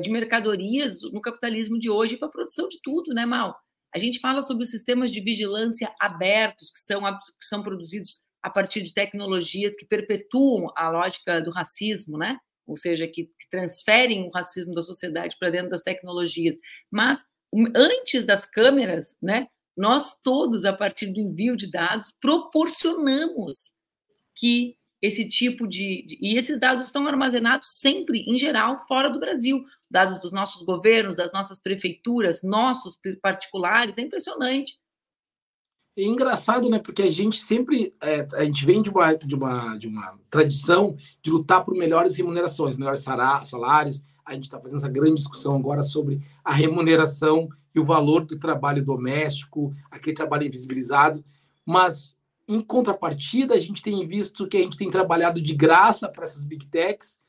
[0.00, 3.58] de mercadorias no capitalismo de hoje, para a produção de tudo, né, Mal?
[3.94, 8.50] A gente fala sobre os sistemas de vigilância abertos que são, que são produzidos a
[8.50, 12.38] partir de tecnologias que perpetuam a lógica do racismo, né?
[12.66, 16.56] Ou seja, que, que transferem o racismo da sociedade para dentro das tecnologias.
[16.90, 17.24] Mas
[17.74, 19.46] antes das câmeras, né?
[19.76, 23.72] Nós todos, a partir do envio de dados, proporcionamos
[24.34, 29.18] que esse tipo de, de, E esses dados estão armazenados sempre, em geral, fora do
[29.18, 29.64] Brasil.
[29.92, 34.80] Dados dos nossos governos, das nossas prefeituras, nossos particulares, é impressionante.
[35.94, 36.78] É engraçado, né?
[36.78, 40.96] Porque a gente sempre é, a gente vem de uma, de, uma, de uma tradição
[41.20, 44.02] de lutar por melhores remunerações, melhores salários.
[44.24, 48.38] A gente está fazendo essa grande discussão agora sobre a remuneração e o valor do
[48.38, 51.22] trabalho doméstico, aquele trabalho invisibilizado.
[51.66, 52.16] Mas
[52.48, 56.44] em contrapartida, a gente tem visto que a gente tem trabalhado de graça para essas
[56.44, 57.20] big techs,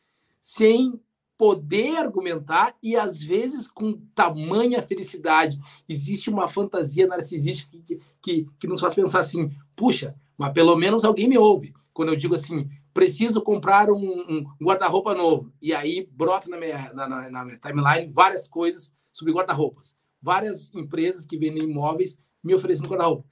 [0.41, 0.99] sem
[1.37, 5.59] poder argumentar e às vezes com tamanha felicidade.
[5.87, 11.03] Existe uma fantasia narcisística que, que, que nos faz pensar assim: puxa, mas pelo menos
[11.03, 11.73] alguém me ouve.
[11.93, 13.97] Quando eu digo assim, preciso comprar um,
[14.29, 15.51] um guarda-roupa novo.
[15.61, 19.95] E aí brota na minha, na, na, na minha timeline várias coisas sobre guarda-roupas.
[20.21, 23.25] Várias empresas que vendem imóveis me oferecendo guarda-roupa.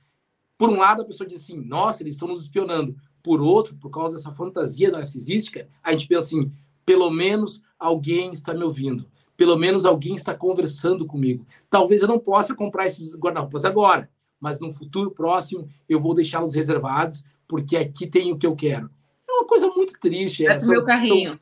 [0.57, 2.95] Por um lado, a pessoa diz assim: nossa, eles estão nos espionando.
[3.23, 6.51] Por outro, por causa dessa fantasia narcisística, a gente pensa assim:
[6.85, 9.09] pelo menos alguém está me ouvindo.
[9.35, 11.45] Pelo menos alguém está conversando comigo.
[11.69, 16.53] Talvez eu não possa comprar esses guarda-roupas agora, mas no futuro próximo eu vou deixá-los
[16.53, 18.89] reservados, porque aqui tem o que eu quero.
[19.27, 20.45] É uma coisa muito triste.
[20.45, 21.37] É, é meu carrinho.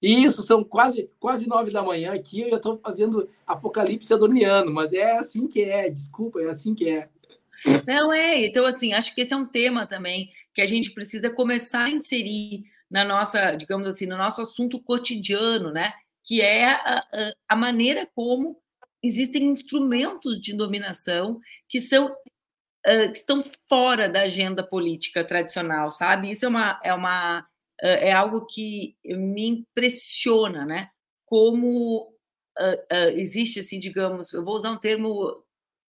[0.00, 4.92] Isso, são quase quase nove da manhã aqui, eu já estou fazendo apocalipse adoniano, mas
[4.92, 7.08] é assim que é, desculpa, é assim que é.
[7.84, 11.28] Não é, então assim, acho que esse é um tema também que a gente precisa
[11.30, 15.92] começar a inserir na nossa, digamos assim, no nosso assunto cotidiano, né?
[16.24, 17.04] Que é a,
[17.48, 18.60] a maneira como
[19.02, 22.14] existem instrumentos de dominação que são
[22.84, 26.30] que estão fora da agenda política tradicional, sabe?
[26.30, 27.46] Isso é uma é uma
[27.80, 30.88] é algo que me impressiona, né?
[31.26, 32.08] Como
[32.58, 35.44] uh, existe assim, digamos, eu vou usar um termo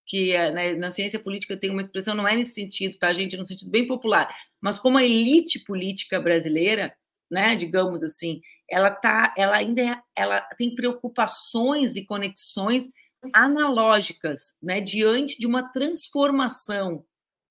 [0.09, 3.37] que né, na ciência política tem uma expressão, não é nesse sentido, tá, gente?
[3.37, 6.97] É no sentido bem popular, mas como a elite política brasileira,
[7.31, 12.89] né, digamos assim, ela tá, ela ainda é, ela tem preocupações e conexões
[13.35, 17.05] analógicas, né, diante de uma transformação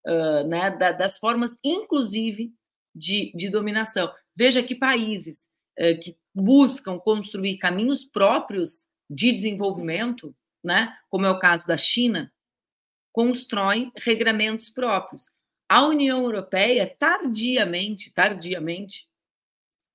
[0.08, 2.52] uh, né, da, das formas, inclusive,
[2.96, 4.12] de, de dominação.
[4.36, 5.48] Veja que países
[5.80, 10.34] uh, que buscam construir caminhos próprios de desenvolvimento,
[10.64, 12.32] né, como é o caso da China,
[13.18, 15.26] constroem regramentos próprios.
[15.68, 19.10] A União Europeia, tardiamente, tardiamente,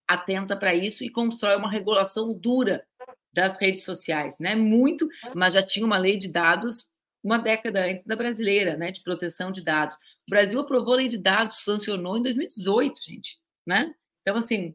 [0.08, 2.84] atenta para isso e constrói uma regulação dura
[3.32, 4.56] das redes sociais, né?
[4.56, 6.90] Muito, mas já tinha uma lei de dados
[7.22, 9.96] uma década antes da brasileira, né, de proteção de dados.
[10.26, 13.94] O Brasil aprovou a lei de dados, sancionou em 2018, gente, né?
[14.22, 14.74] Então assim,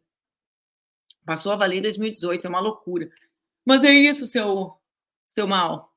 [1.26, 3.12] passou a valer em 2018, é uma loucura.
[3.66, 4.74] Mas é isso, seu
[5.28, 5.94] seu mal.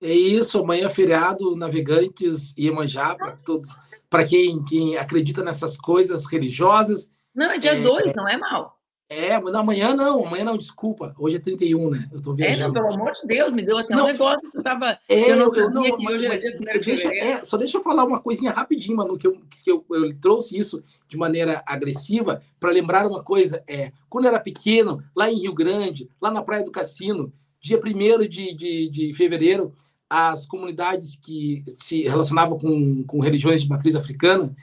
[0.00, 3.78] É isso, amanhã é feriado, navegantes e Iemanjá para todos,
[4.10, 7.10] para quem, quem acredita nessas coisas religiosas.
[7.34, 8.76] Não, é dia 2, é, não é mal.
[9.08, 11.14] É, mas amanhã não, amanhã não, desculpa.
[11.16, 12.08] Hoje é 31, né?
[12.12, 12.62] Eu tô viajando.
[12.62, 14.98] É, não, pelo amor de Deus, me deu até não, um negócio que eu tava.
[15.08, 18.04] É, eu não sabia não, que hoje mas, era deixa, é, Só deixa eu falar
[18.04, 22.70] uma coisinha rapidinho, mano, que eu, que eu, eu trouxe isso de maneira agressiva para
[22.70, 23.62] lembrar uma coisa.
[23.68, 27.32] É, quando eu era pequeno, lá em Rio Grande, lá na Praia do Cassino,
[27.66, 29.74] dia 1 de, de, de fevereiro,
[30.08, 34.54] as comunidades que se relacionavam com, com religiões de matriz africana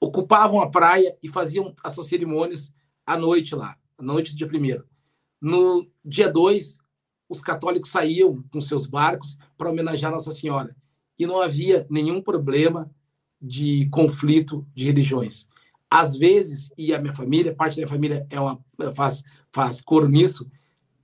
[0.00, 2.72] ocupavam a praia e faziam as suas cerimônias
[3.04, 4.86] à noite lá, à noite do dia primeiro.
[5.40, 6.78] No dia 2,
[7.28, 10.76] os católicos saíam com seus barcos para homenagear Nossa Senhora.
[11.18, 12.90] E não havia nenhum problema
[13.40, 15.48] de conflito de religiões.
[15.90, 18.60] Às vezes, e a minha família, parte da minha família é uma,
[18.94, 20.48] faz, faz coro nisso,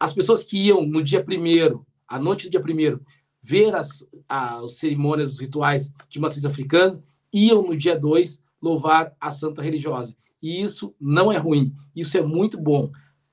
[0.03, 3.01] as pessoas que iam no dia primeiro, à noite do dia primeiro,
[3.41, 7.01] ver as, as cerimônias, os rituais de matriz africana,
[7.33, 10.13] iam no dia 2 louvar a santa religiosa.
[10.43, 12.91] E isso não é ruim, isso é muito bom.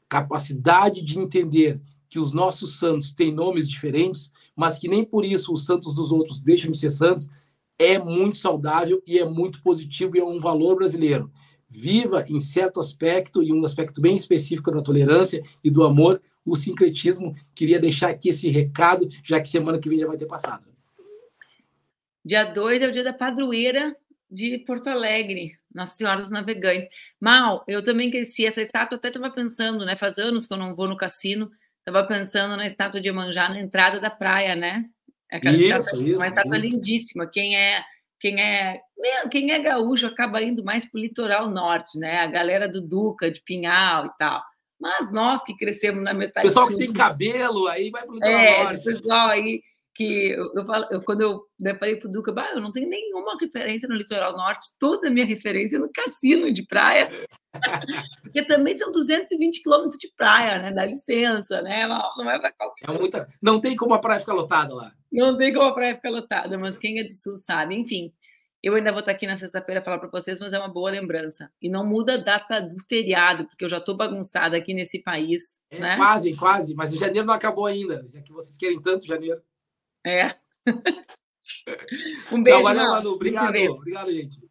[0.08, 5.52] Capacidade de entender que os nossos santos têm nomes diferentes, mas que nem por isso
[5.52, 7.32] os santos dos outros deixam de ser santos,
[7.80, 11.32] é muito saudável e é muito positivo e é um valor brasileiro.
[11.68, 16.56] Viva em certo aspecto, e um aspecto bem específico da tolerância e do amor, o
[16.56, 17.36] sincretismo.
[17.54, 20.70] Queria deixar aqui esse recado, já que semana que vem já vai ter passado.
[22.24, 23.96] Dia 2 é o dia da padroeira
[24.30, 26.88] de Porto Alegre, Nossa Senhora dos Navegantes.
[27.20, 29.96] Mal, eu também cresci, essa estátua até estava pensando, né?
[29.96, 33.60] Faz anos que eu não vou no cassino, estava pensando na estátua de Iemanjá na
[33.60, 34.86] entrada da praia, né?
[35.32, 36.68] Aquela isso, estátua, isso, uma estátua isso.
[36.68, 37.28] lindíssima.
[37.28, 37.84] Quem é
[38.20, 38.82] quem é
[39.32, 42.20] quem é gaúcho acaba indo mais para o litoral norte, né?
[42.20, 44.44] A galera do Duca, de Pinhal e tal.
[44.80, 48.14] Mas nós que crescemos na metade pessoal sul, que tem cabelo aí vai para o
[48.14, 48.84] litoral é, norte.
[48.84, 49.62] pessoal aí
[50.00, 52.88] que eu, eu, eu, quando eu né, falei para o Duca, bah, eu não tenho
[52.88, 57.10] nenhuma referência no litoral norte, toda a minha referência é no cassino de praia,
[58.24, 60.72] porque também são 220 quilômetros de praia, né?
[60.72, 61.86] Dá licença, né?
[61.86, 62.90] Não é para qualquer.
[62.90, 63.28] É muita...
[63.42, 64.94] Não tem como a praia ficar lotada lá.
[65.12, 67.76] Não tem como a praia ficar lotada, mas quem é do sul sabe.
[67.76, 68.14] Enfim,
[68.62, 71.52] eu ainda vou estar aqui na sexta-feira falar para vocês, mas é uma boa lembrança.
[71.62, 75.60] E não muda a data do feriado, porque eu já estou bagunçada aqui nesse país.
[75.70, 75.96] É, né?
[75.96, 79.42] Quase, quase, mas o janeiro não acabou ainda, já que vocês querem tanto janeiro.
[80.06, 80.36] É.
[82.32, 82.60] um beijo.
[82.60, 83.14] Então, valeu, Manu.
[83.14, 83.56] Obrigado.
[83.56, 84.50] Obrigado, gente.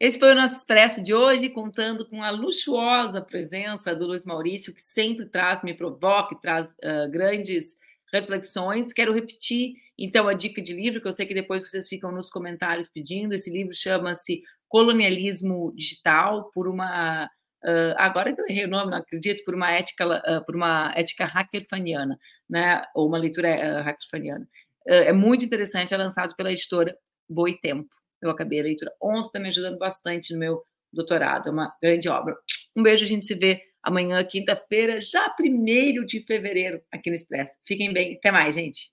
[0.00, 4.74] Esse foi o nosso Expresso de hoje, contando com a luxuosa presença do Luiz Maurício,
[4.74, 7.76] que sempre traz, me provoca, traz uh, grandes
[8.12, 8.92] reflexões.
[8.92, 12.30] Quero repetir, então, a dica de livro, que eu sei que depois vocês ficam nos
[12.30, 13.34] comentários pedindo.
[13.34, 17.28] Esse livro chama-se Colonialismo Digital, por uma
[17.64, 20.92] Uh, agora que eu errei o nome, não acredito, por uma ética, uh, por uma
[20.94, 22.18] ética hackerfaniana,
[22.48, 22.84] né?
[22.94, 24.46] Ou uma leitura uh, hackerfaniana.
[24.86, 26.94] é muito interessante, é lançado pela editora
[27.26, 27.88] Boitempo.
[28.20, 32.06] Eu acabei a leitura ontem, está me ajudando bastante no meu doutorado, é uma grande
[32.06, 32.36] obra.
[32.76, 37.56] Um beijo, a gente se vê amanhã, quinta-feira, já primeiro de fevereiro, aqui no Expresso.
[37.64, 38.92] Fiquem bem, até mais, gente.